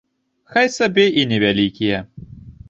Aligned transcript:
Хай 0.55 0.69
сабе 0.77 1.05
і 1.19 1.27
невялікія. 1.33 2.01